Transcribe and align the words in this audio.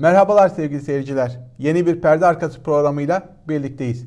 Merhabalar 0.00 0.48
sevgili 0.48 0.80
seyirciler. 0.80 1.40
Yeni 1.58 1.86
bir 1.86 2.00
perde 2.00 2.26
arkası 2.26 2.62
programıyla 2.62 3.28
birlikteyiz. 3.48 4.06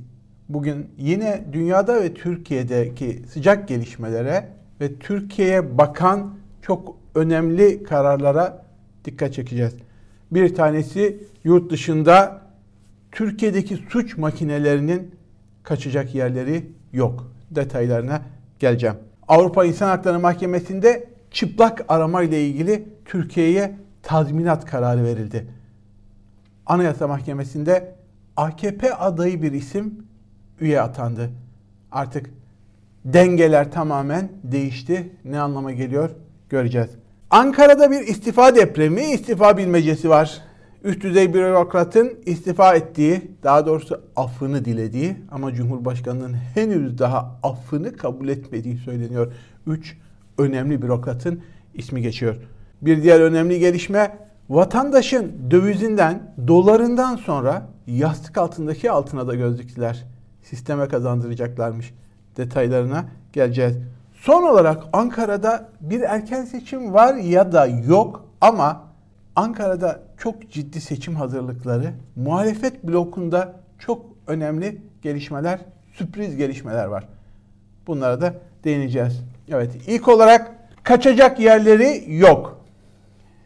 Bugün 0.49 0.89
yine 0.97 1.45
dünyada 1.51 2.03
ve 2.03 2.13
Türkiye'deki 2.13 3.21
sıcak 3.33 3.67
gelişmelere 3.67 4.49
ve 4.81 4.99
Türkiye'ye 4.99 5.77
bakan 5.77 6.35
çok 6.61 6.95
önemli 7.15 7.83
kararlara 7.83 8.65
dikkat 9.05 9.33
çekeceğiz. 9.33 9.73
Bir 10.31 10.55
tanesi 10.55 11.23
yurt 11.43 11.71
dışında 11.71 12.41
Türkiye'deki 13.11 13.75
suç 13.89 14.17
makinelerinin 14.17 15.15
kaçacak 15.63 16.15
yerleri 16.15 16.65
yok. 16.93 17.31
Detaylarına 17.51 18.21
geleceğim. 18.59 18.95
Avrupa 19.27 19.65
İnsan 19.65 19.87
Hakları 19.87 20.19
Mahkemesi'nde 20.19 21.07
çıplak 21.31 21.85
arama 21.87 22.23
ile 22.23 22.47
ilgili 22.47 22.85
Türkiye'ye 23.05 23.75
tazminat 24.03 24.65
kararı 24.65 25.03
verildi. 25.03 25.47
Anayasa 26.65 27.07
Mahkemesi'nde 27.07 27.95
AKP 28.37 28.95
adayı 28.95 29.41
bir 29.41 29.51
isim 29.51 30.05
üye 30.59 30.81
atandı. 30.81 31.29
Artık 31.91 32.29
dengeler 33.05 33.71
tamamen 33.71 34.29
değişti. 34.43 35.09
Ne 35.25 35.39
anlama 35.39 35.71
geliyor 35.71 36.09
göreceğiz. 36.49 36.89
Ankara'da 37.29 37.91
bir 37.91 37.99
istifa 37.99 38.55
depremi, 38.55 39.01
istifa 39.01 39.57
bilmecesi 39.57 40.09
var. 40.09 40.41
Üst 40.83 41.01
düzey 41.01 41.33
bürokratın 41.33 42.13
istifa 42.25 42.75
ettiği, 42.75 43.31
daha 43.43 43.65
doğrusu 43.65 44.01
affını 44.15 44.65
dilediği 44.65 45.15
ama 45.31 45.53
Cumhurbaşkanı'nın 45.53 46.33
henüz 46.33 46.97
daha 46.97 47.39
affını 47.43 47.97
kabul 47.97 48.27
etmediği 48.27 48.77
söyleniyor. 48.77 49.33
Üç 49.67 49.97
önemli 50.37 50.81
bürokratın 50.81 51.41
ismi 51.73 52.01
geçiyor. 52.01 52.35
Bir 52.81 53.03
diğer 53.03 53.19
önemli 53.19 53.59
gelişme 53.59 54.17
vatandaşın 54.49 55.51
dövizinden, 55.51 56.33
dolarından 56.47 57.15
sonra 57.15 57.67
yastık 57.87 58.37
altındaki 58.37 58.91
altına 58.91 59.27
da 59.27 59.35
göz 59.35 59.59
diktiler. 59.59 60.05
Sisteme 60.43 60.87
kazandıracaklarmış. 60.87 61.93
Detaylarına 62.37 63.05
geleceğiz. 63.33 63.77
Son 64.13 64.43
olarak 64.43 64.83
Ankara'da 64.93 65.69
bir 65.81 66.01
erken 66.01 66.45
seçim 66.45 66.93
var 66.93 67.15
ya 67.15 67.51
da 67.51 67.65
yok 67.65 68.25
ama 68.41 68.83
Ankara'da 69.35 69.99
çok 70.17 70.51
ciddi 70.51 70.81
seçim 70.81 71.15
hazırlıkları, 71.15 71.93
muhalefet 72.15 72.83
blokunda 72.83 73.53
çok 73.79 74.05
önemli 74.27 74.81
gelişmeler, 75.01 75.59
sürpriz 75.93 76.35
gelişmeler 76.35 76.85
var. 76.85 77.07
Bunlara 77.87 78.21
da 78.21 78.33
değineceğiz. 78.63 79.23
Evet, 79.49 79.71
ilk 79.87 80.07
olarak 80.07 80.51
kaçacak 80.83 81.39
yerleri 81.39 82.15
yok. 82.17 82.52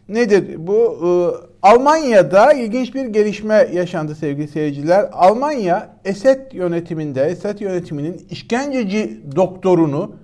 Nedir 0.10 0.68
bu? 0.68 0.98
Ee, 1.04 1.48
Almanya'da 1.62 2.54
ilginç 2.54 2.96
bir 2.96 3.06
gelişme 3.06 3.70
yaşandı 3.74 4.16
sevgili 4.16 4.48
seyirciler. 4.48 5.10
Almanya 5.12 5.90
Esed 6.06 6.52
yönetiminde, 6.52 7.24
Esed 7.24 7.60
yönetiminin 7.60 8.28
işkenceci 8.30 9.22
doktorunu 9.36 10.16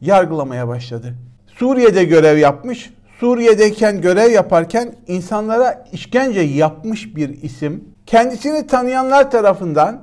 yargılamaya 0.00 0.68
başladı. 0.68 1.14
Suriye'de 1.46 2.04
görev 2.04 2.38
yapmış. 2.38 2.90
Suriye'deyken 3.20 4.00
görev 4.00 4.30
yaparken 4.30 4.94
insanlara 5.06 5.84
işkence 5.92 6.40
yapmış 6.40 7.16
bir 7.16 7.42
isim. 7.42 7.84
Kendisini 8.06 8.66
tanıyanlar 8.66 9.30
tarafından 9.30 10.00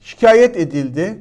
şikayet 0.00 0.56
edildi. 0.56 1.18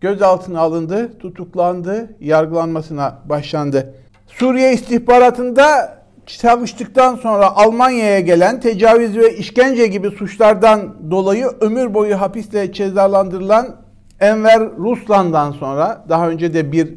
Gözaltına 0.00 0.60
alındı, 0.60 1.18
tutuklandı, 1.18 2.16
yargılanmasına 2.20 3.18
başlandı. 3.28 3.94
Suriye 4.26 4.72
istihbaratında 4.72 5.99
çalıştıktan 6.38 7.16
sonra 7.16 7.56
Almanya'ya 7.56 8.20
gelen 8.20 8.60
tecavüz 8.60 9.16
ve 9.16 9.36
işkence 9.36 9.86
gibi 9.86 10.10
suçlardan 10.10 11.10
dolayı 11.10 11.46
ömür 11.60 11.94
boyu 11.94 12.20
hapisle 12.20 12.72
cezalandırılan 12.72 13.76
Enver 14.20 14.70
Ruslan'dan 14.76 15.52
sonra 15.52 16.04
daha 16.08 16.28
önce 16.28 16.54
de 16.54 16.72
bir 16.72 16.94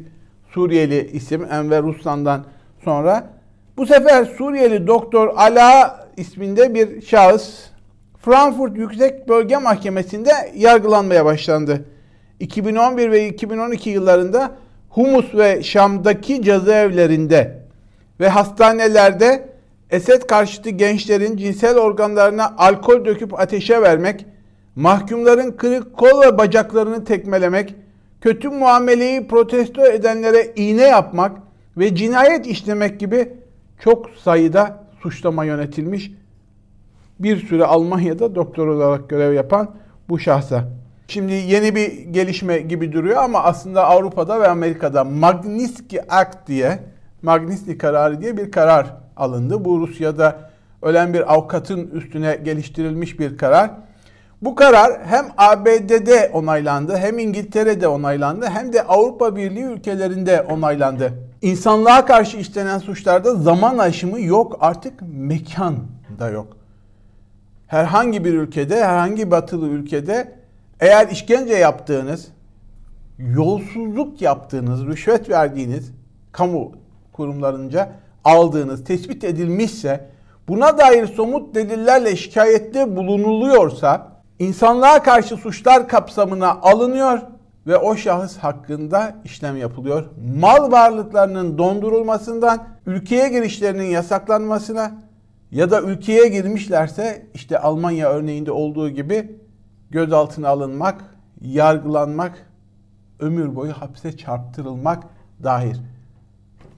Suriyeli 0.50 1.10
isim 1.12 1.46
Enver 1.52 1.82
Ruslan'dan 1.82 2.44
sonra 2.84 3.30
bu 3.76 3.86
sefer 3.86 4.24
Suriyeli 4.24 4.86
doktor 4.86 5.28
Ala 5.36 6.00
isminde 6.16 6.74
bir 6.74 7.02
şahıs 7.02 7.64
Frankfurt 8.24 8.76
Yüksek 8.76 9.28
Bölge 9.28 9.56
Mahkemesi'nde 9.56 10.30
yargılanmaya 10.54 11.24
başlandı. 11.24 11.84
2011 12.40 13.10
ve 13.10 13.28
2012 13.28 13.90
yıllarında 13.90 14.50
Humus 14.88 15.34
ve 15.34 15.62
Şam'daki 15.62 16.42
cezaevlerinde 16.42 17.63
ve 18.20 18.28
hastanelerde 18.28 19.54
Esed 19.90 20.22
karşıtı 20.22 20.70
gençlerin 20.70 21.36
cinsel 21.36 21.78
organlarına 21.78 22.54
alkol 22.58 23.04
döküp 23.04 23.40
ateşe 23.40 23.82
vermek, 23.82 24.26
mahkumların 24.76 25.52
kırık 25.52 25.96
kol 25.96 26.22
ve 26.22 26.38
bacaklarını 26.38 27.04
tekmelemek, 27.04 27.74
kötü 28.20 28.48
muameleyi 28.48 29.28
protesto 29.28 29.86
edenlere 29.86 30.52
iğne 30.56 30.82
yapmak 30.82 31.32
ve 31.76 31.94
cinayet 31.94 32.46
işlemek 32.46 33.00
gibi 33.00 33.32
çok 33.78 34.10
sayıda 34.10 34.84
suçlama 35.02 35.44
yönetilmiş 35.44 36.10
bir 37.18 37.46
süre 37.46 37.64
Almanya'da 37.64 38.34
doktor 38.34 38.66
olarak 38.66 39.08
görev 39.08 39.32
yapan 39.32 39.74
bu 40.08 40.18
şahsa. 40.18 40.64
Şimdi 41.08 41.32
yeni 41.32 41.74
bir 41.74 41.92
gelişme 41.92 42.58
gibi 42.58 42.92
duruyor 42.92 43.22
ama 43.22 43.42
aslında 43.42 43.84
Avrupa'da 43.84 44.40
ve 44.40 44.48
Amerika'da 44.48 45.04
Magnitsky 45.04 46.02
Act 46.08 46.48
diye 46.48 46.78
Magnitsky 47.24 47.78
kararı 47.78 48.20
diye 48.20 48.36
bir 48.36 48.50
karar 48.50 48.86
alındı. 49.16 49.64
Bu 49.64 49.80
Rusya'da 49.80 50.50
ölen 50.82 51.14
bir 51.14 51.32
avukatın 51.32 51.90
üstüne 51.90 52.36
geliştirilmiş 52.44 53.20
bir 53.20 53.38
karar. 53.38 53.70
Bu 54.42 54.54
karar 54.54 55.06
hem 55.06 55.26
ABD'de 55.38 56.30
onaylandı, 56.32 56.96
hem 56.96 57.18
İngiltere'de 57.18 57.88
onaylandı, 57.88 58.46
hem 58.46 58.72
de 58.72 58.82
Avrupa 58.82 59.36
Birliği 59.36 59.64
ülkelerinde 59.64 60.42
onaylandı. 60.42 61.12
İnsanlığa 61.42 62.06
karşı 62.06 62.36
işlenen 62.36 62.78
suçlarda 62.78 63.34
zaman 63.34 63.78
aşımı 63.78 64.20
yok, 64.20 64.56
artık 64.60 64.94
mekan 65.08 65.76
da 66.18 66.30
yok. 66.30 66.56
Herhangi 67.66 68.24
bir 68.24 68.34
ülkede, 68.34 68.84
herhangi 68.84 69.30
batılı 69.30 69.68
ülkede 69.68 70.32
eğer 70.80 71.08
işkence 71.08 71.54
yaptığınız, 71.54 72.28
yolsuzluk 73.18 74.22
yaptığınız, 74.22 74.86
rüşvet 74.86 75.30
verdiğiniz 75.30 75.92
kamu 76.32 76.72
kurumlarınca 77.14 77.92
aldığınız 78.24 78.84
tespit 78.84 79.24
edilmişse 79.24 80.10
buna 80.48 80.78
dair 80.78 81.06
somut 81.06 81.54
delillerle 81.54 82.16
şikayette 82.16 82.96
bulunuluyorsa 82.96 84.12
insanlığa 84.38 85.02
karşı 85.02 85.36
suçlar 85.36 85.88
kapsamına 85.88 86.50
alınıyor 86.50 87.18
ve 87.66 87.76
o 87.76 87.96
şahıs 87.96 88.36
hakkında 88.36 89.14
işlem 89.24 89.56
yapılıyor. 89.56 90.04
Mal 90.40 90.72
varlıklarının 90.72 91.58
dondurulmasından 91.58 92.66
ülkeye 92.86 93.28
girişlerinin 93.28 93.84
yasaklanmasına 93.84 94.92
ya 95.50 95.70
da 95.70 95.82
ülkeye 95.82 96.28
girmişlerse 96.28 97.26
işte 97.34 97.58
Almanya 97.58 98.08
örneğinde 98.08 98.52
olduğu 98.52 98.88
gibi 98.88 99.38
gözaltına 99.90 100.48
alınmak, 100.48 101.04
yargılanmak, 101.40 102.46
ömür 103.20 103.56
boyu 103.56 103.72
hapse 103.72 104.16
çarptırılmak 104.16 105.02
dahil. 105.42 105.76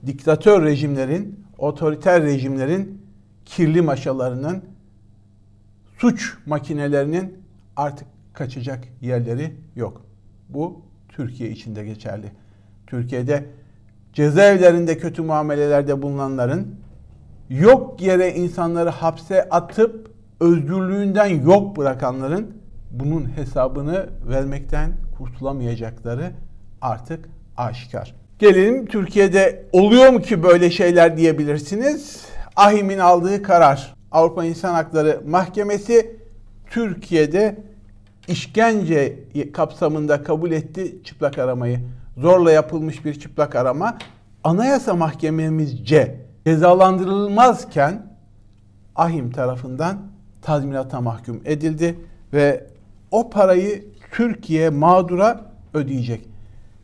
Diktatör 0.05 0.63
rejimlerin, 0.63 1.45
otoriter 1.57 2.23
rejimlerin 2.23 3.01
kirli 3.45 3.81
maşalarının, 3.81 4.63
suç 5.97 6.37
makinelerinin 6.45 7.37
artık 7.75 8.07
kaçacak 8.33 8.83
yerleri 9.01 9.55
yok. 9.75 10.05
Bu 10.49 10.81
Türkiye 11.09 11.49
içinde 11.49 11.85
geçerli. 11.85 12.31
Türkiye'de 12.87 13.45
cezaevlerinde 14.13 14.97
kötü 14.97 15.21
muamelelerde 15.21 16.01
bulunanların 16.01 16.75
yok 17.49 18.01
yere 18.01 18.33
insanları 18.33 18.89
hapse 18.89 19.49
atıp 19.49 20.11
özgürlüğünden 20.39 21.27
yok 21.27 21.77
bırakanların 21.77 22.57
bunun 22.91 23.37
hesabını 23.37 24.09
vermekten 24.29 24.91
kurtulamayacakları 25.17 26.31
artık 26.81 27.29
aşikar. 27.57 28.15
Gelelim 28.39 28.85
Türkiye'de 28.85 29.65
oluyor 29.71 30.09
mu 30.09 30.21
ki 30.21 30.43
böyle 30.43 30.71
şeyler 30.71 31.17
diyebilirsiniz. 31.17 32.25
AHİM'in 32.55 32.97
aldığı 32.97 33.43
karar 33.43 33.95
Avrupa 34.11 34.45
İnsan 34.45 34.73
Hakları 34.73 35.21
Mahkemesi 35.27 36.15
Türkiye'de 36.69 37.57
işkence 38.27 39.19
kapsamında 39.53 40.23
kabul 40.23 40.51
etti 40.51 41.03
çıplak 41.03 41.37
aramayı. 41.37 41.79
Zorla 42.17 42.51
yapılmış 42.51 43.05
bir 43.05 43.19
çıplak 43.19 43.55
arama 43.55 43.97
Anayasa 44.43 44.93
Mahkememizce 44.95 46.21
cezalandırılmazken 46.45 48.05
ahim 48.95 49.31
tarafından 49.31 49.97
tazminata 50.41 51.01
mahkum 51.01 51.41
edildi 51.45 51.99
ve 52.33 52.67
o 53.11 53.29
parayı 53.29 53.85
Türkiye 54.11 54.69
mağdura 54.69 55.45
ödeyecek. 55.73 56.21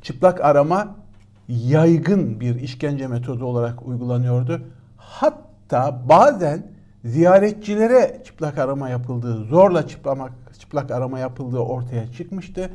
Çıplak 0.01 0.41
arama 0.41 1.02
yaygın 1.47 2.39
bir 2.39 2.55
işkence 2.55 3.07
metodu 3.07 3.45
olarak 3.45 3.87
uygulanıyordu. 3.87 4.61
Hatta 4.97 6.01
bazen 6.09 6.63
ziyaretçilere 7.05 8.21
çıplak 8.25 8.57
arama 8.57 8.89
yapıldığı, 8.89 9.43
zorla 9.43 9.87
çıplamak, 9.87 10.31
çıplak 10.59 10.91
arama 10.91 11.19
yapıldığı 11.19 11.59
ortaya 11.59 12.11
çıkmıştı. 12.11 12.69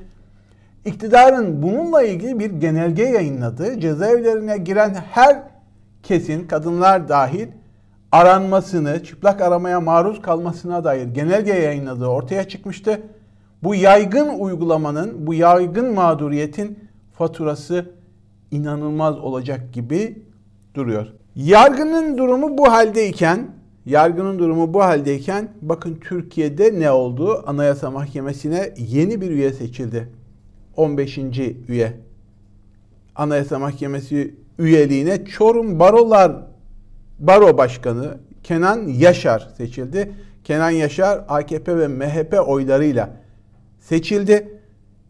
İktidarın 0.84 1.62
bununla 1.62 2.02
ilgili 2.02 2.38
bir 2.38 2.50
genelge 2.50 3.02
yayınladı. 3.02 3.80
Cezaevlerine 3.80 4.58
giren 4.58 4.94
her 4.94 5.42
kesin, 6.02 6.46
kadınlar 6.46 7.08
dahil 7.08 7.48
aranmasını, 8.12 9.04
çıplak 9.04 9.40
aramaya 9.40 9.80
maruz 9.80 10.22
kalmasına 10.22 10.84
dair 10.84 11.06
genelge 11.06 11.52
yayınladığı 11.52 12.06
ortaya 12.06 12.48
çıkmıştı. 12.48 13.00
Bu 13.62 13.74
yaygın 13.74 14.28
uygulamanın, 14.28 15.26
bu 15.26 15.34
yaygın 15.34 15.94
mağduriyetin 15.94 16.78
faturası 17.12 17.97
inanılmaz 18.50 19.18
olacak 19.18 19.72
gibi 19.72 20.22
duruyor. 20.74 21.06
Yargının 21.36 22.18
durumu 22.18 22.58
bu 22.58 22.72
haldeyken, 22.72 23.50
yargının 23.86 24.38
durumu 24.38 24.74
bu 24.74 24.82
haldeyken 24.82 25.48
bakın 25.62 25.98
Türkiye'de 26.00 26.80
ne 26.80 26.90
oldu? 26.90 27.44
Anayasa 27.46 27.90
Mahkemesi'ne 27.90 28.74
yeni 28.76 29.20
bir 29.20 29.30
üye 29.30 29.52
seçildi. 29.52 30.08
15. 30.76 31.18
üye. 31.68 31.92
Anayasa 33.16 33.58
Mahkemesi 33.58 34.34
üyeliğine 34.58 35.24
Çorum 35.24 35.78
Barolar 35.80 36.32
Baro 37.18 37.58
Başkanı 37.58 38.18
Kenan 38.42 38.88
Yaşar 38.88 39.48
seçildi. 39.56 40.12
Kenan 40.44 40.70
Yaşar 40.70 41.24
AKP 41.28 41.78
ve 41.78 41.88
MHP 41.88 42.48
oylarıyla 42.48 43.10
seçildi. 43.80 44.48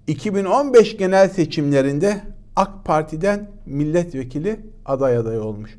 2015 0.07 0.97
genel 0.97 1.29
seçimlerinde 1.29 2.21
AK 2.59 2.85
Parti'den 2.85 3.51
milletvekili 3.67 4.61
aday 4.87 5.17
adayı 5.17 5.43
olmuş. 5.43 5.79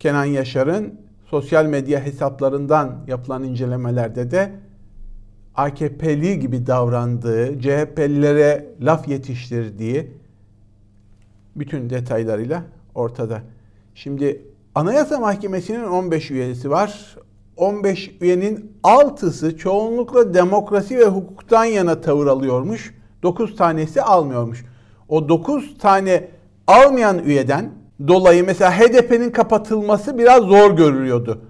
Kenan 0.00 0.24
Yaşar'ın 0.24 1.00
sosyal 1.30 1.66
medya 1.66 2.00
hesaplarından 2.00 3.04
yapılan 3.06 3.44
incelemelerde 3.44 4.30
de 4.30 4.52
AKP'li 5.54 6.40
gibi 6.40 6.66
davrandığı, 6.66 7.60
CHP'lilere 7.60 8.66
laf 8.80 9.08
yetiştirdiği 9.08 10.10
bütün 11.56 11.90
detaylarıyla 11.90 12.62
ortada. 12.94 13.42
Şimdi 13.94 14.42
Anayasa 14.74 15.20
Mahkemesi'nin 15.20 15.84
15 15.84 16.30
üyesi 16.30 16.70
var. 16.70 17.16
15 17.56 18.16
üyenin 18.20 18.72
6'sı 18.84 19.56
çoğunlukla 19.56 20.34
demokrasi 20.34 20.98
ve 20.98 21.04
hukuktan 21.04 21.64
yana 21.64 22.00
tavır 22.00 22.26
alıyormuş. 22.26 22.94
9 23.22 23.56
tanesi 23.56 24.02
almıyormuş. 24.02 24.64
O 25.08 25.28
9 25.28 25.78
tane 25.78 26.28
almayan 26.66 27.18
üyeden 27.18 27.70
dolayı 28.08 28.46
mesela 28.46 28.72
HDP'nin 28.72 29.30
kapatılması 29.30 30.18
biraz 30.18 30.42
zor 30.42 30.76
görülüyordu. 30.76 31.44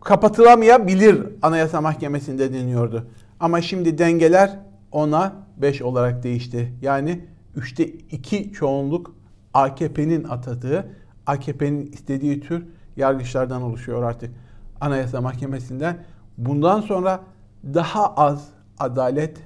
Kapatılamayabilir 0.00 1.26
Anayasa 1.42 1.80
Mahkemesi'nde 1.80 2.52
deniyordu. 2.52 3.06
Ama 3.40 3.60
şimdi 3.60 3.98
dengeler 3.98 4.58
ona 4.92 5.32
5 5.56 5.82
olarak 5.82 6.22
değişti. 6.22 6.72
Yani 6.82 7.24
3'te 7.56 7.84
2 7.84 8.52
çoğunluk 8.52 9.14
AKP'nin 9.54 10.24
atadığı, 10.24 10.92
AKP'nin 11.26 11.86
istediği 11.86 12.40
tür 12.40 12.66
yargıçlardan 12.96 13.62
oluşuyor 13.62 14.02
artık. 14.02 14.30
Anayasa 14.80 15.20
Mahkemesi'nden 15.20 15.96
bundan 16.38 16.80
sonra 16.80 17.20
daha 17.64 18.14
az 18.14 18.48
adalet, 18.78 19.36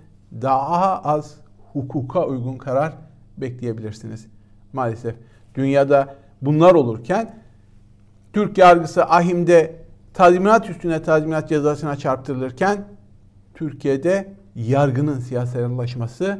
daha 0.42 1.02
az 1.02 1.36
hukuka 1.72 2.26
uygun 2.26 2.56
karar 2.56 2.92
bekleyebilirsiniz. 3.36 4.26
Maalesef 4.72 5.14
dünyada 5.54 6.14
bunlar 6.42 6.74
olurken 6.74 7.34
Türk 8.32 8.58
yargısı 8.58 9.04
ahimde 9.04 9.76
tazminat 10.14 10.70
üstüne 10.70 11.02
tazminat 11.02 11.48
cezasına 11.48 11.96
çarptırılırken 11.96 12.84
Türkiye'de 13.54 14.32
yargının 14.54 15.18
siyasallaşması, 15.18 16.38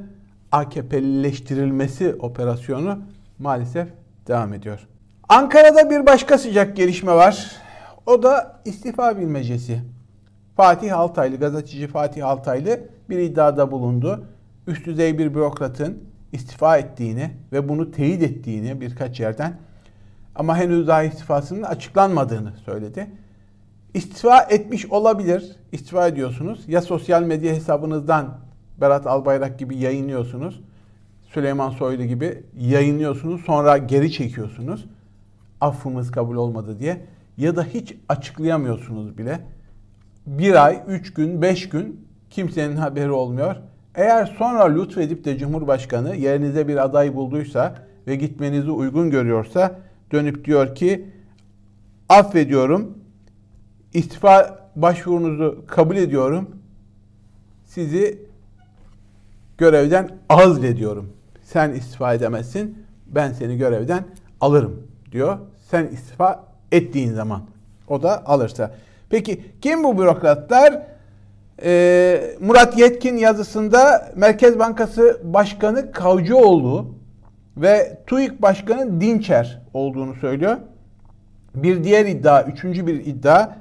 AKP'lileştirilmesi 0.53 2.15
operasyonu 2.15 2.99
maalesef 3.39 3.89
devam 4.29 4.55
ediyor. 4.55 4.89
Ankara'da 5.29 5.91
bir 5.91 6.07
başka 6.07 6.39
sıcak 6.39 6.77
gelişme 6.77 7.13
var. 7.13 7.53
O 8.07 8.23
da 8.23 8.61
istifa 8.65 9.19
bilmecesi. 9.19 9.81
Fatih 10.57 10.99
Altaylı, 10.99 11.37
gazeteci 11.37 11.87
Fatih 11.87 12.27
Altaylı 12.27 12.81
bir 13.11 13.19
iddiada 13.19 13.71
bulundu. 13.71 14.25
Üst 14.67 14.87
düzey 14.87 15.19
bir 15.19 15.35
bürokratın 15.35 15.99
istifa 16.33 16.79
ettiğini 16.79 17.31
ve 17.53 17.69
bunu 17.69 17.91
teyit 17.91 18.23
ettiğini 18.23 18.81
birkaç 18.81 19.21
yerden 19.21 19.59
ama 20.35 20.57
henüz 20.57 20.87
daha 20.87 21.03
istifasının 21.03 21.63
açıklanmadığını 21.63 22.53
söyledi. 22.65 23.11
İstifa 23.95 24.41
etmiş 24.43 24.87
olabilir. 24.87 25.57
İstifa 25.73 26.09
ediyorsunuz. 26.09 26.65
Ya 26.69 26.83
sosyal 26.83 27.23
medya 27.23 27.55
hesabınızdan 27.55 28.39
Berat 28.81 29.07
Albayrak 29.07 29.59
gibi 29.59 29.77
yayınlıyorsunuz. 29.77 30.61
Süleyman 31.25 31.71
Soylu 31.71 32.05
gibi 32.05 32.45
yayınlıyorsunuz. 32.59 33.41
Sonra 33.41 33.79
geri 33.79 34.13
çekiyorsunuz. 34.13 34.87
Affımız 35.61 36.11
kabul 36.11 36.37
olmadı 36.37 36.79
diye. 36.81 37.07
Ya 37.37 37.57
da 37.57 37.65
hiç 37.65 37.95
açıklayamıyorsunuz 38.09 39.19
bile. 39.19 39.41
Bir 40.27 40.65
ay, 40.65 40.83
üç 40.89 41.15
gün, 41.15 41.43
beş 41.43 41.69
gün 41.69 42.09
kimsenin 42.31 42.77
haberi 42.77 43.11
olmuyor. 43.11 43.57
Eğer 43.95 44.27
sonra 44.39 44.65
lütfedip 44.65 45.25
de 45.25 45.39
Cumhurbaşkanı 45.39 46.17
yerinize 46.17 46.69
bir 46.69 46.85
aday 46.85 47.15
bulduysa 47.15 47.75
ve 48.07 48.17
gitmenizi 48.17 48.71
uygun 48.71 49.11
görüyorsa 49.11 49.81
dönüp 50.13 50.45
diyor 50.45 50.75
ki 50.75 51.09
affediyorum 52.09 52.99
istifa 53.95 54.59
başvurunuzu 54.77 55.65
kabul 55.67 55.97
ediyorum 55.97 56.51
sizi 57.65 58.19
görevden 59.59 60.11
azlediyorum. 60.29 61.13
Sen 61.43 61.71
istifa 61.71 62.15
edemezsin 62.15 62.85
ben 63.07 63.33
seni 63.33 63.59
görevden 63.59 64.05
alırım 64.41 64.87
diyor. 65.13 65.39
Sen 65.71 65.87
istifa 65.87 66.45
ettiğin 66.73 67.13
zaman 67.13 67.43
o 67.89 68.03
da 68.03 68.27
alırsa. 68.27 68.75
Peki 69.11 69.45
kim 69.61 69.85
bu 69.85 69.99
bürokratlar? 69.99 70.83
Ee, 71.65 72.21
Murat 72.41 72.79
Yetkin 72.79 73.17
yazısında 73.17 74.13
Merkez 74.17 74.59
Bankası 74.59 75.21
Başkanı 75.25 75.93
Kavcıoğlu 75.93 76.95
ve 77.57 77.99
TÜİK 78.07 78.43
Başkanı 78.43 79.01
Dinçer 79.01 79.63
olduğunu 79.75 80.15
söylüyor. 80.15 80.57
Bir 81.55 81.85
diğer 81.85 82.07
iddia, 82.07 82.45
üçüncü 82.45 82.87
bir 82.87 83.07
iddia, 83.07 83.57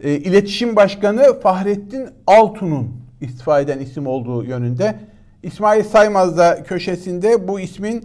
e, 0.00 0.12
İletişim 0.12 0.76
Başkanı 0.76 1.40
Fahrettin 1.40 2.08
Altun'un 2.26 2.90
istifa 3.20 3.60
eden 3.60 3.78
isim 3.78 4.06
olduğu 4.06 4.44
yönünde. 4.44 4.94
İsmail 5.42 5.84
Saymaz 5.84 6.38
da 6.38 6.62
köşesinde 6.62 7.48
bu 7.48 7.60
ismin 7.60 8.04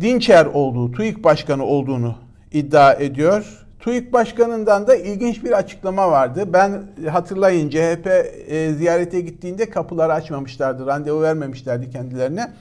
Dinçer 0.00 0.46
olduğu, 0.46 0.92
TÜİK 0.92 1.24
Başkanı 1.24 1.64
olduğunu 1.64 2.14
iddia 2.52 2.92
ediyor. 2.94 3.61
TÜİK 3.82 4.12
Başkanı'ndan 4.12 4.86
da 4.86 4.96
ilginç 4.96 5.44
bir 5.44 5.52
açıklama 5.52 6.10
vardı. 6.10 6.44
Ben 6.52 6.82
hatırlayın 7.10 7.70
CHP 7.70 8.06
e, 8.48 8.72
ziyarete 8.72 9.20
gittiğinde 9.20 9.70
kapıları 9.70 10.12
açmamışlardı, 10.12 10.86
randevu 10.86 11.22
vermemişlerdi 11.22 11.90
kendilerine. 11.90 12.52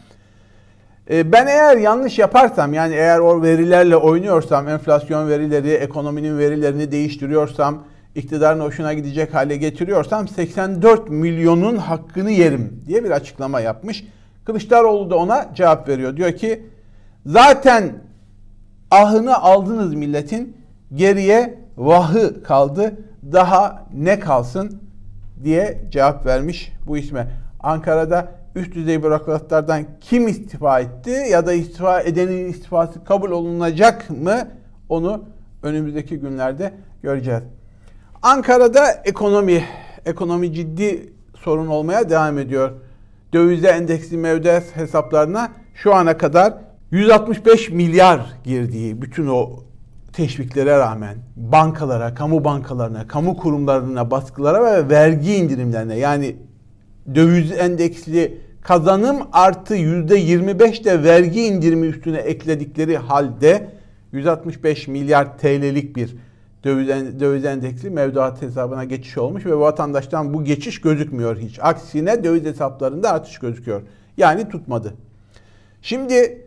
E, 1.09 1.31
ben 1.31 1.47
eğer 1.47 1.77
yanlış 1.77 2.19
yaparsam 2.19 2.73
yani 2.73 2.93
eğer 2.93 3.19
o 3.19 3.41
verilerle 3.41 3.95
oynuyorsam, 3.95 4.67
enflasyon 4.67 5.29
verileri, 5.29 5.69
ekonominin 5.69 6.37
verilerini 6.37 6.91
değiştiriyorsam, 6.91 7.83
iktidarın 8.15 8.59
hoşuna 8.59 8.93
gidecek 8.93 9.33
hale 9.33 9.57
getiriyorsam 9.57 10.27
84 10.27 11.09
milyonun 11.09 11.77
hakkını 11.77 12.31
yerim 12.31 12.83
diye 12.87 13.03
bir 13.03 13.11
açıklama 13.11 13.59
yapmış. 13.59 14.03
Kılıçdaroğlu 14.45 15.09
da 15.09 15.17
ona 15.17 15.49
cevap 15.55 15.87
veriyor. 15.87 16.17
Diyor 16.17 16.31
ki 16.31 16.65
zaten 17.25 17.93
ahını 18.91 19.37
aldınız 19.37 19.93
milletin 19.93 20.60
Geriye 20.93 21.59
vahı 21.77 22.43
kaldı. 22.43 22.93
Daha 23.31 23.87
ne 23.93 24.19
kalsın 24.19 24.81
diye 25.43 25.81
cevap 25.91 26.25
vermiş 26.25 26.71
bu 26.87 26.97
isme. 26.97 27.27
Ankara'da 27.59 28.31
üst 28.55 28.75
düzey 28.75 29.03
bürokratlardan 29.03 29.85
kim 30.01 30.27
istifa 30.27 30.79
etti 30.79 31.09
ya 31.31 31.45
da 31.45 31.53
istifa 31.53 32.01
edenin 32.01 32.49
istifası 32.49 33.03
kabul 33.03 33.31
olunacak 33.31 34.09
mı 34.09 34.47
onu 34.89 35.23
önümüzdeki 35.63 36.19
günlerde 36.19 36.73
göreceğiz. 37.03 37.43
Ankara'da 38.21 38.91
ekonomi 39.05 39.63
ekonomi 40.05 40.53
ciddi 40.53 41.13
sorun 41.35 41.67
olmaya 41.67 42.09
devam 42.09 42.37
ediyor. 42.37 42.71
Dövize 43.33 43.67
endeksli 43.67 44.17
mevduat 44.17 44.75
hesaplarına 44.75 45.51
şu 45.75 45.95
ana 45.95 46.17
kadar 46.17 46.53
165 46.91 47.69
milyar 47.69 48.33
girdiği 48.43 49.01
bütün 49.01 49.27
o 49.27 49.63
teşviklere 50.13 50.77
rağmen 50.77 51.17
bankalara, 51.35 52.13
kamu 52.13 52.43
bankalarına, 52.43 53.07
kamu 53.07 53.37
kurumlarına, 53.37 54.11
baskılara 54.11 54.65
ve 54.65 54.89
vergi 54.89 55.35
indirimlerine 55.35 55.97
yani 55.97 56.35
döviz 57.15 57.51
endeksli 57.51 58.37
kazanım 58.61 59.17
artı 59.33 59.75
yüzde 59.75 60.17
25 60.17 60.85
de 60.85 61.03
vergi 61.03 61.41
indirimi 61.45 61.87
üstüne 61.87 62.17
ekledikleri 62.17 62.97
halde 62.97 63.69
165 64.11 64.87
milyar 64.87 65.37
TL'lik 65.37 65.95
bir 65.95 66.15
döviz, 66.63 67.45
endeksli 67.45 67.89
mevduat 67.89 68.41
hesabına 68.41 68.83
geçiş 68.83 69.17
olmuş 69.17 69.45
ve 69.45 69.55
vatandaştan 69.55 70.33
bu 70.33 70.43
geçiş 70.43 70.81
gözükmüyor 70.81 71.37
hiç. 71.37 71.59
Aksine 71.61 72.23
döviz 72.23 72.45
hesaplarında 72.45 73.11
artış 73.11 73.39
gözüküyor. 73.39 73.81
Yani 74.17 74.49
tutmadı. 74.49 74.93
Şimdi 75.81 76.45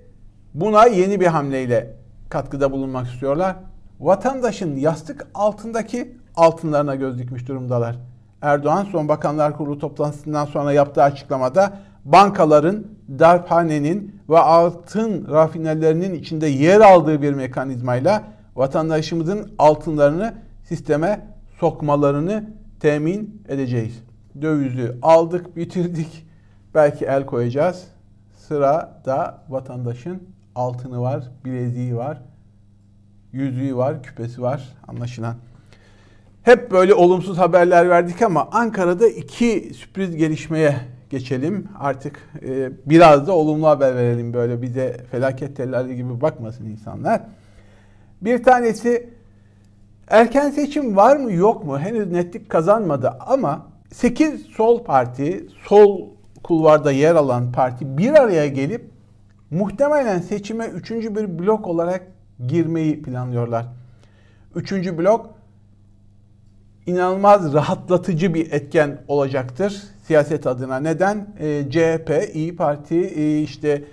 buna 0.55 0.87
yeni 0.87 1.21
bir 1.21 1.27
hamleyle 1.27 2.04
katkıda 2.35 2.73
bulunmak 2.73 3.07
istiyorlar. 3.07 3.57
Vatandaşın 4.01 4.77
yastık 4.77 5.27
altındaki 5.35 6.17
altınlarına 6.37 6.95
göz 6.95 7.19
dikmiş 7.19 7.49
durumdalar. 7.49 7.97
Erdoğan 8.43 8.85
son 8.85 9.09
bakanlar 9.09 9.57
kurulu 9.57 9.79
toplantısından 9.79 10.45
sonra 10.45 10.73
yaptığı 10.73 11.03
açıklamada 11.03 11.79
bankaların 12.05 12.87
darphanenin 13.19 14.21
ve 14.29 14.39
altın 14.39 15.29
rafinerlerinin 15.31 16.15
içinde 16.15 16.47
yer 16.47 16.81
aldığı 16.81 17.23
bir 17.23 17.33
mekanizmayla 17.33 18.23
vatandaşımızın 18.57 19.51
altınlarını 19.59 20.35
sisteme 20.65 21.27
sokmalarını 21.61 22.51
temin 22.81 23.43
edeceğiz. 23.49 24.03
Dövizü 24.43 24.99
aldık, 25.03 25.57
bitirdik. 25.57 26.27
Belki 26.75 27.05
el 27.05 27.27
koyacağız. 27.27 27.85
Sırada 28.37 29.39
vatandaşın 29.49 30.34
altını 30.55 31.01
var, 31.01 31.31
bileziği 31.45 31.97
var, 31.97 32.23
yüzüğü 33.33 33.77
var, 33.77 34.03
küpesi 34.03 34.43
var 34.43 34.75
anlaşılan. 34.89 35.37
Hep 36.43 36.71
böyle 36.71 36.95
olumsuz 36.95 37.39
haberler 37.39 37.91
verdik 37.91 38.23
ama 38.23 38.49
Ankara'da 38.53 39.09
iki 39.09 39.71
sürpriz 39.75 40.17
gelişmeye 40.17 40.77
geçelim. 41.11 41.69
Artık 41.79 42.19
e, 42.47 42.71
biraz 42.87 43.27
da 43.27 43.33
olumlu 43.33 43.67
haber 43.67 43.97
verelim 43.97 44.35
böyle 44.35 44.63
bize 44.63 44.97
felaket 45.11 45.57
telleri 45.57 45.97
gibi 45.97 46.21
bakmasın 46.21 46.65
insanlar. 46.65 47.21
Bir 48.23 48.43
tanesi 48.43 49.11
erken 50.09 50.51
seçim 50.51 50.97
var 50.97 51.17
mı 51.17 51.33
yok 51.33 51.65
mu 51.65 51.79
henüz 51.79 52.13
netlik 52.13 52.49
kazanmadı 52.49 53.13
ama 53.21 53.67
8 53.93 54.47
sol 54.47 54.85
parti, 54.85 55.47
sol 55.69 56.09
kulvarda 56.43 56.93
yer 56.93 57.15
alan 57.15 57.53
parti 57.53 57.99
bir 57.99 58.23
araya 58.23 58.47
gelip 58.47 58.94
muhtemelen 59.51 60.19
seçime 60.19 60.67
üçüncü 60.67 61.17
bir 61.17 61.39
blok 61.39 61.67
olarak 61.67 62.03
girmeyi 62.49 63.03
planlıyorlar. 63.03 63.67
Üçüncü 64.55 64.99
blok 64.99 65.35
inanılmaz 66.87 67.55
rahatlatıcı 67.55 68.35
bir 68.35 68.53
etken 68.53 69.01
olacaktır 69.09 69.83
siyaset 70.07 70.47
adına. 70.47 70.81
Neden? 70.81 71.27
E, 71.39 71.65
CHP, 71.71 72.35
İyi 72.35 72.57
Parti, 72.57 72.97
e, 72.97 73.41
işte 73.41 73.85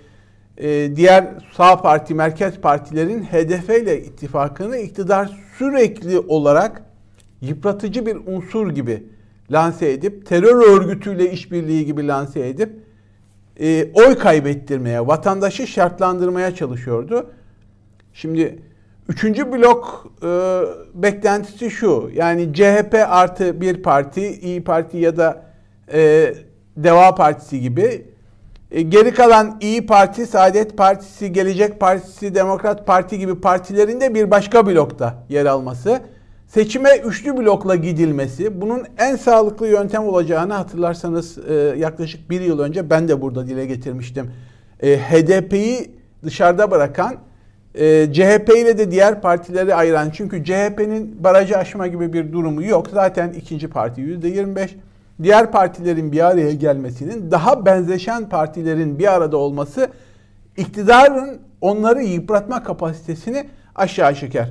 e, 0.58 0.96
diğer 0.96 1.28
sağ 1.58 1.82
parti, 1.82 2.16
merkez 2.16 2.58
partilerin 2.58 3.24
HDP 3.24 3.70
ile 3.70 4.04
ittifakını 4.04 4.78
iktidar 4.78 5.40
sürekli 5.58 6.20
olarak 6.20 6.84
yıpratıcı 7.42 8.06
bir 8.06 8.16
unsur 8.16 8.72
gibi 8.72 9.04
lanse 9.52 9.92
edip, 9.92 10.26
terör 10.26 10.80
örgütüyle 10.80 11.32
işbirliği 11.32 11.86
gibi 11.86 12.08
lanse 12.08 12.48
edip 12.48 12.80
e, 13.60 13.92
oy 13.94 14.18
kaybettirmeye, 14.18 15.08
vatandaşı 15.08 15.68
şartlandırmaya 15.68 16.56
çalışıyordu. 16.56 17.30
Şimdi 18.14 18.60
üçüncü 19.10 19.52
blok 19.52 20.08
e, 20.24 20.62
beklentisi 20.94 21.72
şu. 21.72 22.10
Yani 22.14 22.54
CHP 22.54 22.96
artı 23.08 23.62
bir 23.62 23.84
parti, 23.84 24.28
İyi 24.28 24.64
Parti 24.64 24.98
ya 24.98 25.18
da 25.18 25.46
e, 25.94 26.34
Deva 26.78 27.16
Partisi 27.16 27.60
gibi 27.62 28.06
e, 28.72 28.82
geri 28.82 29.14
kalan 29.14 29.58
İyi 29.62 29.86
Parti, 29.86 30.26
Saadet 30.26 30.78
Partisi, 30.78 31.34
Gelecek 31.34 31.80
Partisi, 31.80 32.36
Demokrat 32.36 32.88
Parti 32.88 33.20
gibi 33.20 33.42
partilerin 33.42 34.02
de 34.02 34.16
bir 34.16 34.32
başka 34.32 34.66
blokta 34.66 35.24
yer 35.30 35.46
alması, 35.46 36.02
seçime 36.54 36.98
üçlü 36.98 37.38
blokla 37.38 37.76
gidilmesi, 37.76 38.62
bunun 38.62 38.84
en 38.98 39.16
sağlıklı 39.16 39.68
yöntem 39.68 40.04
olacağını 40.04 40.54
hatırlarsanız 40.54 41.38
e, 41.38 41.54
yaklaşık 41.78 42.30
bir 42.30 42.42
yıl 42.42 42.60
önce 42.60 42.90
ben 42.90 43.08
de 43.08 43.22
burada 43.22 43.48
dile 43.48 43.66
getirmiştim. 43.66 44.32
E, 44.80 44.98
HDP'yi 44.98 45.92
dışarıda 46.24 46.72
bırakan, 46.72 47.16
e, 47.76 48.14
CHP 48.14 48.50
ile 48.58 48.78
de 48.78 48.92
diğer 48.92 49.22
partileri 49.22 49.76
ayıran, 49.76 50.10
çünkü 50.10 50.44
CHP'nin 50.44 51.24
barajı 51.24 51.58
aşma 51.58 51.88
gibi 51.88 52.14
bir 52.14 52.34
durumu 52.34 52.64
yok. 52.64 52.88
Zaten 52.94 53.34
ikinci 53.34 53.68
parti 53.68 54.02
%25 54.02 54.70
diğer 55.24 55.52
partilerin 55.52 56.12
bir 56.12 56.28
araya 56.28 56.52
gelmesinin 56.52 57.32
daha 57.32 57.66
benzeşen 57.66 58.30
partilerin 58.30 59.00
bir 59.00 59.14
arada 59.14 59.38
olması 59.38 59.88
iktidarın 60.58 61.40
onları 61.62 62.04
yıpratma 62.04 62.64
kapasitesini 62.64 63.48
aşağı 63.76 64.16
çeker. 64.16 64.50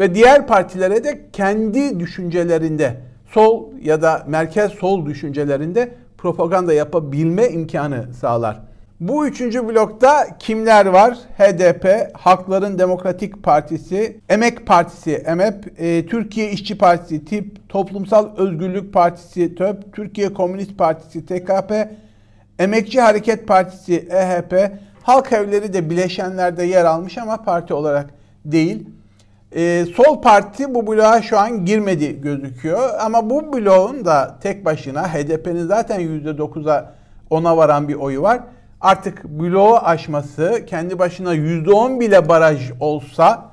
Ve 0.00 0.14
diğer 0.14 0.46
partilere 0.46 1.04
de 1.04 1.20
kendi 1.32 2.00
düşüncelerinde 2.00 2.96
sol 3.26 3.68
ya 3.82 4.02
da 4.02 4.24
merkez 4.26 4.72
sol 4.72 5.06
düşüncelerinde 5.06 5.94
propaganda 6.18 6.72
yapabilme 6.72 7.48
imkanı 7.48 8.14
sağlar. 8.14 8.60
Bu 9.00 9.26
üçüncü 9.26 9.68
blokta 9.68 10.38
kimler 10.38 10.86
var? 10.86 11.18
HDP, 11.38 12.10
Halkların 12.14 12.78
Demokratik 12.78 13.42
Partisi, 13.42 14.20
Emek 14.28 14.66
Partisi, 14.66 15.14
EMEP, 15.14 15.80
e, 15.80 16.06
Türkiye 16.06 16.50
İşçi 16.50 16.78
Partisi, 16.78 17.24
TİP, 17.24 17.68
Toplumsal 17.68 18.36
Özgürlük 18.36 18.92
Partisi, 18.92 19.54
TÖP, 19.54 19.92
Türkiye 19.92 20.34
Komünist 20.34 20.78
Partisi, 20.78 21.26
TKP, 21.26 21.72
Emekçi 22.58 23.00
Hareket 23.00 23.48
Partisi, 23.48 24.08
EHP, 24.10 24.72
Halk 25.02 25.32
Evleri 25.32 25.72
de 25.72 25.90
bileşenlerde 25.90 26.64
yer 26.64 26.84
almış 26.84 27.18
ama 27.18 27.42
parti 27.42 27.74
olarak 27.74 28.10
değil. 28.44 28.86
E, 29.56 29.86
sol 29.96 30.22
parti 30.22 30.74
bu 30.74 30.86
bloğa 30.86 31.22
şu 31.22 31.38
an 31.38 31.64
girmedi 31.64 32.20
gözüküyor. 32.20 32.90
Ama 33.00 33.30
bu 33.30 33.52
bloğun 33.52 34.04
da 34.04 34.38
tek 34.42 34.64
başına 34.64 35.14
HDP'nin 35.14 35.66
zaten 35.66 36.00
%9'a 36.00 36.94
ona 37.30 37.56
varan 37.56 37.88
bir 37.88 37.94
oyu 37.94 38.22
var. 38.22 38.40
Artık 38.80 39.24
bloğu 39.24 39.76
aşması 39.76 40.64
kendi 40.66 40.98
başına 40.98 41.34
%10 41.34 42.00
bile 42.00 42.28
baraj 42.28 42.70
olsa 42.80 43.50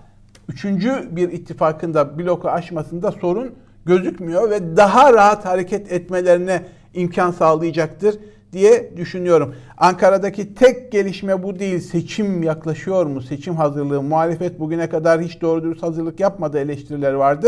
üçüncü 0.50 1.08
bir 1.12 1.32
ittifakında 1.32 2.20
bloku 2.20 2.50
aşmasında 2.50 3.12
sorun 3.12 3.56
gözükmüyor 3.86 4.50
ve 4.50 4.78
daha 4.78 5.14
rahat 5.14 5.46
hareket 5.46 5.92
etmelerine 5.92 6.64
imkan 6.94 7.32
sağlayacaktır 7.32 8.16
diye 8.54 8.98
düşünüyorum. 8.98 9.56
Ankara'daki 9.78 10.56
tek 10.56 10.92
gelişme 10.92 11.44
bu 11.44 11.60
değil. 11.60 11.80
Seçim 11.80 12.44
yaklaşıyor 12.44 13.06
mu? 13.06 13.22
Seçim 13.22 13.56
hazırlığı. 13.56 14.04
Muhalefet 14.04 14.60
bugüne 14.60 14.90
kadar 14.90 15.22
hiç 15.22 15.42
doğru 15.42 15.64
dürüst 15.64 15.84
hazırlık 15.84 16.20
yapmadı 16.20 16.60
eleştiriler 16.60 17.14
vardı. 17.14 17.48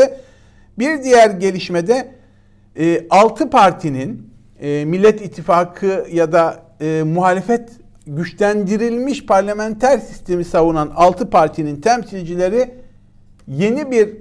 Bir 0.80 1.04
diğer 1.04 1.30
gelişmede 1.30 2.12
e, 2.80 3.08
6 3.10 3.50
partinin 3.50 4.30
e, 4.62 4.86
Millet 4.86 5.22
İttifakı 5.22 6.08
ya 6.12 6.32
da 6.32 6.64
e, 6.82 7.04
muhalefet 7.04 7.70
güçlendirilmiş 8.08 9.26
parlamenter 9.26 10.00
sistemi 10.00 10.46
savunan 10.46 10.92
6 10.96 11.30
partinin 11.30 11.82
temsilcileri 11.82 12.72
yeni 13.48 13.92
bir 13.92 14.18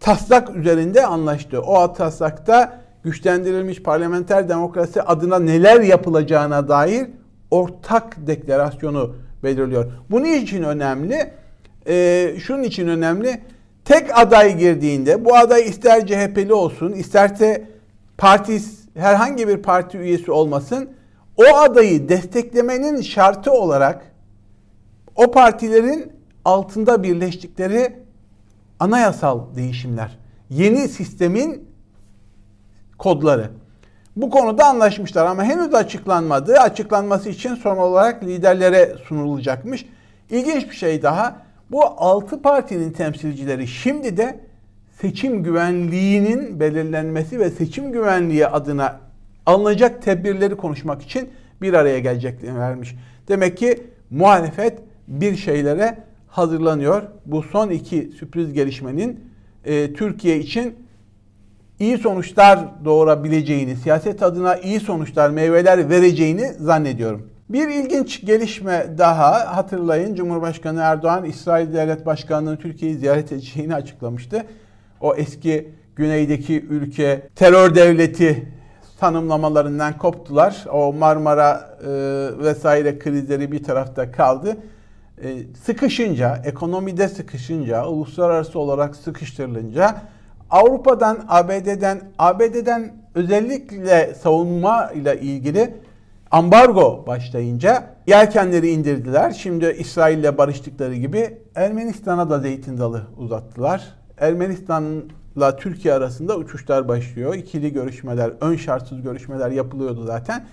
taslak 0.00 0.56
üzerinde 0.56 1.06
anlaştı. 1.06 1.60
O 1.60 1.92
taslakta 1.92 2.77
güçlendirilmiş 3.02 3.82
parlamenter 3.82 4.48
demokrasi 4.48 5.02
adına 5.02 5.38
neler 5.38 5.80
yapılacağına 5.80 6.68
dair 6.68 7.06
ortak 7.50 8.26
deklarasyonu 8.26 9.14
belirliyor. 9.42 9.92
Bunun 10.10 10.24
için 10.24 10.62
önemli, 10.62 11.32
e, 11.86 12.34
şunun 12.38 12.62
için 12.62 12.88
önemli. 12.88 13.40
Tek 13.84 14.18
aday 14.18 14.58
girdiğinde 14.58 15.24
bu 15.24 15.36
aday 15.36 15.62
ister 15.68 16.06
CHP'li 16.06 16.52
olsun, 16.52 16.92
isterse 16.92 17.64
parti 18.18 18.60
herhangi 18.94 19.48
bir 19.48 19.56
parti 19.56 19.98
üyesi 19.98 20.32
olmasın 20.32 20.88
o 21.36 21.56
adayı 21.56 22.08
desteklemenin 22.08 23.02
şartı 23.02 23.52
olarak 23.52 24.12
o 25.16 25.30
partilerin 25.30 26.12
altında 26.44 27.02
birleştikleri 27.02 27.96
anayasal 28.80 29.54
değişimler, 29.56 30.18
yeni 30.50 30.88
sistemin 30.88 31.67
kodları. 32.98 33.50
Bu 34.16 34.30
konuda 34.30 34.66
anlaşmışlar 34.66 35.26
ama 35.26 35.44
henüz 35.44 35.74
açıklanmadı. 35.74 36.54
Açıklanması 36.54 37.28
için 37.28 37.54
son 37.54 37.76
olarak 37.76 38.24
liderlere 38.24 38.94
sunulacakmış. 39.08 39.86
İlginç 40.30 40.70
bir 40.70 40.76
şey 40.76 41.02
daha. 41.02 41.42
Bu 41.70 41.84
altı 41.84 42.42
partinin 42.42 42.90
temsilcileri 42.90 43.66
şimdi 43.66 44.16
de 44.16 44.40
seçim 45.00 45.42
güvenliğinin 45.42 46.60
belirlenmesi 46.60 47.40
ve 47.40 47.50
seçim 47.50 47.92
güvenliği 47.92 48.46
adına 48.46 49.00
alınacak 49.46 50.02
tedbirleri 50.02 50.56
konuşmak 50.56 51.02
için 51.02 51.28
bir 51.62 51.74
araya 51.74 51.98
geleceklermiş. 51.98 52.96
Demek 53.28 53.56
ki 53.56 53.82
muhalefet 54.10 54.78
bir 55.08 55.36
şeylere 55.36 55.98
hazırlanıyor. 56.28 57.02
Bu 57.26 57.42
son 57.42 57.70
iki 57.70 58.10
sürpriz 58.18 58.52
gelişmenin 58.52 59.20
e, 59.64 59.92
Türkiye 59.92 60.38
için 60.38 60.74
iyi 61.80 61.98
sonuçlar 61.98 62.58
doğurabileceğini, 62.84 63.76
siyaset 63.76 64.22
adına 64.22 64.56
iyi 64.56 64.80
sonuçlar, 64.80 65.30
meyveler 65.30 65.90
vereceğini 65.90 66.52
zannediyorum. 66.52 67.30
Bir 67.48 67.68
ilginç 67.68 68.26
gelişme 68.26 68.86
daha 68.98 69.56
hatırlayın 69.56 70.14
Cumhurbaşkanı 70.14 70.80
Erdoğan 70.80 71.24
İsrail 71.24 71.74
Devlet 71.74 72.06
Başkanlığı'nın 72.06 72.56
Türkiye'yi 72.56 72.98
ziyaret 72.98 73.32
edeceğini 73.32 73.74
açıklamıştı. 73.74 74.44
o 75.00 75.14
eski 75.14 75.68
güneydeki 75.96 76.66
ülke 76.66 77.28
terör 77.36 77.74
devleti 77.74 78.48
tanımlamalarından 79.00 79.98
koptular. 79.98 80.64
O 80.72 80.92
Marmara 80.92 81.78
e, 81.80 81.88
vesaire 82.44 82.98
krizleri 82.98 83.52
bir 83.52 83.64
tarafta 83.64 84.12
kaldı. 84.12 84.56
E, 85.22 85.36
sıkışınca, 85.64 86.42
ekonomide 86.44 87.08
sıkışınca, 87.08 87.86
uluslararası 87.86 88.58
olarak 88.58 88.96
sıkıştırılınca 88.96 90.02
Avrupa'dan, 90.50 91.24
ABD'den, 91.28 92.00
ABD'den 92.18 92.92
özellikle 93.14 94.14
savunma 94.14 94.90
ile 94.90 95.20
ilgili 95.20 95.74
ambargo 96.30 97.04
başlayınca 97.06 97.94
yelkenleri 98.06 98.70
indirdiler. 98.70 99.30
Şimdi 99.30 99.76
İsrail 99.78 100.18
ile 100.18 100.38
barıştıkları 100.38 100.94
gibi 100.94 101.38
Ermenistan'a 101.54 102.30
da 102.30 102.38
zeytin 102.38 102.78
dalı 102.78 103.02
uzattılar. 103.16 103.94
Ermenistan'la 104.18 105.56
Türkiye 105.56 105.94
arasında 105.94 106.36
uçuşlar 106.36 106.88
başlıyor. 106.88 107.34
İkili 107.34 107.72
görüşmeler, 107.72 108.32
ön 108.40 108.56
şartsız 108.56 109.02
görüşmeler 109.02 109.50
yapılıyordu 109.50 110.04
zaten. 110.04 110.46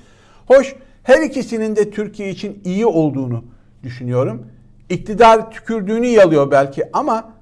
Hoş 0.47 0.75
her 1.03 1.21
ikisinin 1.21 1.75
de 1.75 1.91
Türkiye 1.91 2.29
için 2.29 2.61
iyi 2.65 2.85
olduğunu 2.85 3.43
düşünüyorum. 3.83 4.47
İktidar 4.89 5.51
tükürdüğünü 5.51 6.07
yalıyor 6.07 6.51
belki 6.51 6.83
ama 6.93 7.34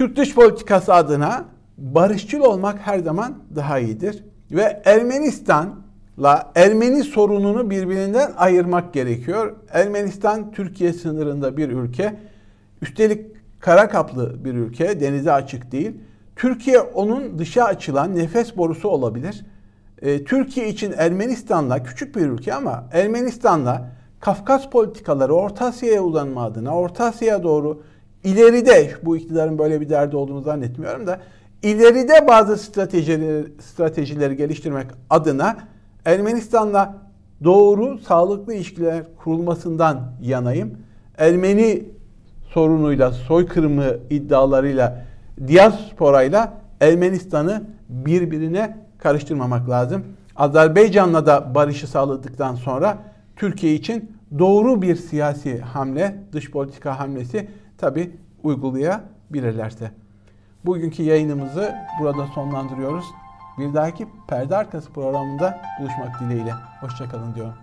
Türk 0.00 0.16
dış 0.16 0.34
politikası 0.34 0.94
adına 0.94 1.44
barışçıl 1.78 2.40
olmak 2.40 2.78
her 2.78 2.98
zaman 2.98 3.34
daha 3.56 3.78
iyidir. 3.78 4.24
Ve 4.50 4.82
Ermenistan'la 4.84 6.52
Ermeni 6.54 7.04
sorununu 7.04 7.70
birbirinden 7.70 8.32
ayırmak 8.36 8.94
gerekiyor. 8.94 9.56
Ermenistan 9.72 10.52
Türkiye 10.52 10.92
sınırında 10.92 11.56
bir 11.56 11.68
ülke. 11.68 12.16
Üstelik 12.82 13.26
kara 13.60 13.88
kaplı 13.88 14.44
bir 14.44 14.54
ülke, 14.54 15.00
denize 15.00 15.32
açık 15.32 15.72
değil. 15.72 15.92
Türkiye 16.36 16.80
onun 16.80 17.38
dışa 17.38 17.64
açılan 17.64 18.16
nefes 18.16 18.56
borusu 18.56 18.88
olabilir. 18.88 19.46
Ee, 20.02 20.24
Türkiye 20.24 20.68
için 20.68 20.94
Ermenistan'la 20.96 21.82
küçük 21.82 22.16
bir 22.16 22.26
ülke 22.26 22.54
ama 22.54 22.84
Ermenistan'la 22.92 23.90
Kafkas 24.20 24.70
politikaları 24.70 25.34
Orta 25.34 25.66
Asya'ya 25.66 26.02
uzanma 26.02 26.44
adına 26.44 26.76
Orta 26.76 27.04
Asya'ya 27.04 27.42
doğru 27.42 27.82
ileride 28.24 28.90
bu 29.02 29.16
iktidarın 29.16 29.58
böyle 29.58 29.80
bir 29.80 29.88
derdi 29.88 30.16
olduğunu 30.16 30.42
zannetmiyorum 30.42 31.06
da 31.06 31.20
ileride 31.62 32.28
bazı 32.28 32.56
stratejileri, 32.56 33.46
stratejileri 33.60 34.36
geliştirmek 34.36 34.86
adına 35.10 35.56
Ermenistan'la 36.04 36.94
doğru 37.44 37.98
sağlıklı 37.98 38.54
ilişkiler 38.54 39.02
kurulmasından 39.16 40.12
yanayım. 40.22 40.78
Ermeni 41.18 41.84
sorunuyla, 42.48 43.12
soykırımı 43.12 43.84
iddialarıyla, 44.10 45.04
diasporayla 45.48 46.52
Ermenistan'ı 46.80 47.62
birbirine 47.88 48.76
karıştırmamak 48.98 49.70
lazım. 49.70 50.04
Azerbaycan'la 50.36 51.26
da 51.26 51.54
barışı 51.54 51.86
sağladıktan 51.86 52.54
sonra 52.54 52.98
Türkiye 53.36 53.74
için 53.74 54.12
doğru 54.38 54.82
bir 54.82 54.96
siyasi 54.96 55.60
hamle, 55.60 56.16
dış 56.32 56.50
politika 56.50 56.98
hamlesi 56.98 57.48
tabi 57.80 58.16
uygulayabilirlerse. 58.42 59.90
Bugünkü 60.64 61.02
yayınımızı 61.02 61.74
burada 62.00 62.26
sonlandırıyoruz. 62.26 63.04
Bir 63.58 63.74
dahaki 63.74 64.08
perde 64.28 64.56
arkası 64.56 64.92
programında 64.92 65.62
buluşmak 65.80 66.20
dileğiyle. 66.20 66.52
Hoşçakalın 66.80 67.34
diyorum. 67.34 67.54